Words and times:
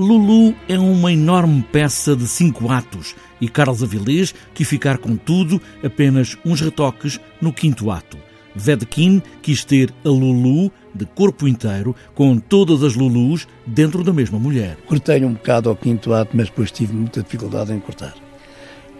Lulu 0.00 0.54
é 0.68 0.78
uma 0.78 1.12
enorme 1.12 1.60
peça 1.72 2.14
de 2.14 2.28
cinco 2.28 2.70
atos 2.70 3.16
e 3.40 3.48
Carlos 3.48 3.82
Avilés 3.82 4.32
quis 4.54 4.68
ficar 4.68 4.96
com 4.98 5.16
tudo, 5.16 5.60
apenas 5.82 6.38
uns 6.46 6.60
retoques 6.60 7.18
no 7.40 7.52
quinto 7.52 7.90
ato. 7.90 8.16
Vedkin 8.54 9.20
quis 9.42 9.64
ter 9.64 9.92
a 10.04 10.08
Lulu 10.08 10.70
de 10.94 11.04
corpo 11.04 11.48
inteiro, 11.48 11.96
com 12.14 12.38
todas 12.38 12.84
as 12.84 12.94
Lulus 12.94 13.48
dentro 13.66 14.04
da 14.04 14.12
mesma 14.12 14.38
mulher. 14.38 14.78
Cortei 14.86 15.24
um 15.24 15.32
bocado 15.32 15.68
ao 15.68 15.74
quinto 15.74 16.14
ato, 16.14 16.36
mas 16.36 16.46
depois 16.46 16.70
tive 16.70 16.92
muita 16.92 17.20
dificuldade 17.20 17.72
em 17.72 17.80
cortar. 17.80 18.27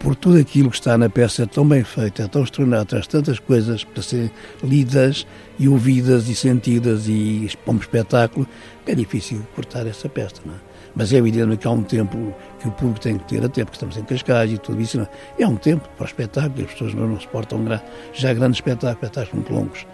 Por 0.00 0.14
tudo 0.14 0.38
aquilo 0.38 0.70
que 0.70 0.76
está 0.76 0.96
na 0.96 1.10
peça 1.10 1.42
é 1.42 1.46
tão 1.46 1.66
bem 1.66 1.82
feito, 1.82 2.22
é 2.22 2.28
tão 2.28 2.44
extraordinário, 2.44 2.86
traz 2.86 3.06
tantas 3.06 3.38
coisas 3.40 3.82
para 3.82 4.02
serem 4.02 4.30
lidas 4.62 5.26
e 5.58 5.68
ouvidas 5.68 6.28
e 6.28 6.34
sentidas 6.34 7.08
e 7.08 7.50
para 7.64 7.74
um 7.74 7.78
espetáculo, 7.78 8.46
é 8.86 8.94
difícil 8.94 9.44
cortar 9.54 9.86
essa 9.86 10.08
peça, 10.08 10.36
não 10.46 10.54
é? 10.54 10.68
Mas 10.94 11.12
é 11.12 11.16
evidente 11.16 11.56
que 11.56 11.66
há 11.66 11.70
um 11.70 11.82
tempo 11.82 12.34
que 12.58 12.66
o 12.66 12.72
público 12.72 13.00
tem 13.00 13.18
que 13.18 13.24
ter, 13.24 13.44
até 13.44 13.64
porque 13.64 13.76
estamos 13.76 13.96
em 13.96 14.04
Cascais 14.04 14.52
e 14.52 14.58
tudo 14.58 14.80
isso. 14.80 15.06
É 15.38 15.46
um 15.46 15.56
tempo 15.56 15.88
para 15.96 16.04
o 16.04 16.06
espetáculo, 16.06 16.64
as 16.64 16.72
pessoas 16.72 16.94
não, 16.94 17.20
suportam 17.20 17.64
já 18.12 18.32
grandes 18.34 18.58
espetáculos, 18.58 18.94
espetáculos 18.94 19.34
muito 19.34 19.52
longos. 19.52 19.86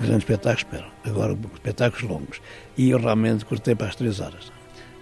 Grandes 0.00 0.22
espetáculos 0.22 0.64
esperam, 0.64 0.88
agora 1.04 1.38
espetáculos 1.54 2.10
longos. 2.10 2.40
E 2.76 2.90
eu 2.90 2.98
realmente 2.98 3.44
cortei 3.44 3.74
para 3.74 3.88
as 3.88 3.94
três 3.94 4.18
horas. 4.18 4.50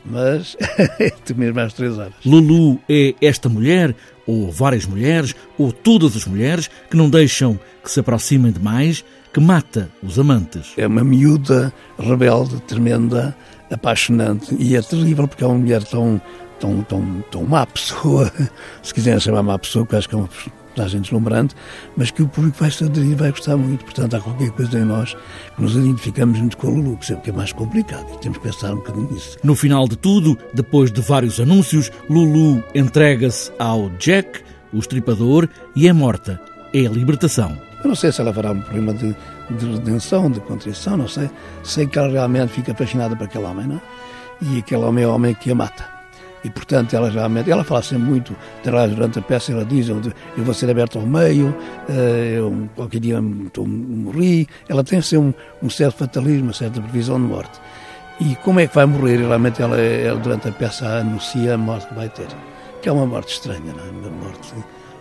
Mas 0.05 0.57
é 1.01 1.35
mesmo 1.35 1.61
às 1.61 1.73
três 1.73 1.97
horas. 1.97 2.15
Lulu 2.25 2.79
é 2.89 3.15
esta 3.23 3.49
mulher, 3.49 3.95
ou 4.31 4.51
várias 4.51 4.87
mulheres, 4.87 5.35
ou 5.59 5.73
todas 5.73 6.17
as 6.17 6.25
mulheres 6.25 6.71
que 6.89 6.97
não 6.97 7.11
deixam 7.11 7.59
que 7.83 7.91
se 7.91 8.01
aproximem 8.01 8.53
demais, 8.53 9.05
que 9.33 9.41
mata 9.41 9.91
os 10.03 10.19
amantes. 10.19 10.73
É 10.77 10.87
uma 10.87 11.05
miúda 11.05 11.73
rebelde, 11.99 12.61
tremenda, 12.63 13.37
apaixonante 13.71 14.55
e 14.59 14.77
é 14.77 14.83
terrível 14.83 15.27
porque 15.29 15.45
é 15.45 15.47
uma 15.47 15.59
mulher 15.59 15.83
tão, 15.85 16.21
tão, 16.59 16.83
tão, 16.83 17.25
tão 17.31 17.45
má 17.45 17.67
pessoa, 17.67 18.31
se 18.83 18.93
quiserem 18.93 19.21
chamar 19.21 19.43
má 19.43 19.59
pessoa, 19.59 19.87
que 19.87 19.97
acho 19.97 20.09
que 20.09 20.15
é 20.15 20.19
uma 20.19 20.29
personagem 20.71 21.01
deslumbrante, 21.01 21.55
mas 21.97 22.11
que 22.11 22.23
o 22.23 22.29
público 22.29 22.57
vai 22.59 22.71
se 22.71 22.85
aderir 22.85 23.17
vai 23.17 23.31
gostar 23.31 23.57
muito. 23.57 23.85
Portanto, 23.85 24.17
há 24.17 24.21
qualquer 24.21 24.51
coisa 24.51 24.79
em 24.79 24.85
nós 24.85 25.17
que 25.57 25.63
nos 25.63 25.77
identificamos 25.77 26.39
muito 26.39 26.57
com 26.57 26.69
o 26.69 26.75
Lulu, 26.75 26.99
que 26.99 27.31
é 27.31 27.33
mais 27.33 27.53
complicado 27.53 28.07
e 28.15 28.19
temos 28.19 28.39
que 28.39 28.45
pensar 28.45 28.73
um 28.73 28.77
bocadinho 28.77 29.11
nisso. 29.11 29.37
No 29.43 29.55
final 29.55 29.87
de 29.87 29.97
tudo, 29.97 30.39
depois 30.55 30.91
de 30.91 31.01
vários 31.01 31.41
anúncios, 31.41 31.91
Lulu 32.09 32.63
entrega-se 32.75 33.53
ao 33.59 33.91
Jack, 33.91 34.43
o 34.73 34.79
estripador, 34.79 35.49
e 35.75 35.89
é 35.89 35.93
morta. 35.93 36.41
É 36.73 36.87
a 36.87 36.91
libertação. 36.91 37.57
Eu 37.83 37.89
não 37.89 37.95
sei 37.95 38.13
se 38.13 38.21
ela 38.21 38.33
fará 38.33 38.53
um 38.53 38.61
problema 38.61 38.93
de, 38.93 39.17
de 39.51 39.67
redenção, 39.73 40.31
de 40.31 40.41
contrição, 40.41 40.97
não 40.97 41.09
sei. 41.09 41.31
Sei 41.65 41.87
que 41.87 41.99
ela 41.99 42.09
realmente 42.09 42.53
fica 42.53 42.75
fascinada 42.75 43.17
por 43.17 43.25
aquele 43.25 43.45
homem, 43.45 43.67
não 43.67 43.77
é? 43.77 43.81
E 44.43 44.59
aquele 44.59 44.85
homem 44.85 45.05
é 45.05 45.07
o 45.07 45.15
homem 45.15 45.35
que 45.35 45.51
a 45.51 45.55
mata. 45.55 46.00
E, 46.43 46.51
portanto, 46.51 46.95
ela 46.95 47.11
realmente, 47.11 47.51
ela 47.51 47.63
fala 47.65 47.83
sempre 47.83 48.05
muito, 48.05 48.37
durante 48.63 49.19
a 49.19 49.23
peça 49.23 49.53
ela 49.53 49.65
diz, 49.65 49.89
eu 49.89 50.01
vou 50.39 50.55
ser 50.55 50.71
aberta 50.71 50.99
ao 50.99 51.07
meio, 51.07 51.55
eh, 51.89 52.37
eu 52.39 52.69
qualquer 52.75 53.01
dia 53.01 53.23
estou, 53.47 53.67
morri. 53.67 54.49
Ela 54.69 54.83
tem 54.83 55.03
sempre 55.03 55.35
um, 55.63 55.67
um 55.67 55.71
certo 55.71 55.99
fatalismo, 55.99 56.45
uma 56.45 56.53
certa 56.55 56.81
previsão 56.81 57.21
de 57.21 57.27
morte. 57.27 57.61
E 58.21 58.37
como 58.37 58.61
é 58.61 58.67
que 58.67 58.75
vai 58.75 58.87
morrer? 58.87 59.21
E, 59.21 59.27
realmente, 59.27 59.61
ela, 59.61 59.79
ela, 59.79 60.19
durante 60.19 60.49
a 60.49 60.53
peça 60.53 60.87
anuncia 60.87 61.55
a 61.55 61.59
morte 61.59 61.89
que 61.89 61.95
vai 61.95 62.09
ter. 62.09 62.29
Que 62.81 62.89
é 62.89 62.93
uma 62.93 63.05
morte 63.05 63.35
estranha, 63.35 63.75
não 63.77 63.85
é? 63.85 64.09
Uma 64.09 64.25
morte 64.25 64.55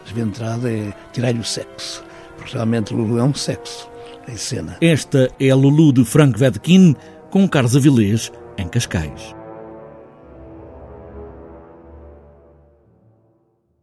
desventrada, 0.04 0.70
é 0.70 0.92
tirar-lhe 1.14 1.40
o 1.40 1.44
sexo 1.44 2.04
porque 2.40 2.54
realmente 2.54 2.94
Lulu 2.94 3.20
é 3.20 3.24
um 3.24 3.34
sexo 3.34 3.90
em 4.28 4.38
cena. 4.38 4.78
Esta 4.82 5.30
é 5.40 5.50
a 5.50 5.56
Lulu 5.56 5.92
de 5.92 6.06
Frank 6.06 6.40
Vedkin 6.40 6.96
com 7.30 7.48
Carlos 7.48 7.76
Avilés 7.76 8.32
em 8.58 8.68
Cascais. 8.68 9.39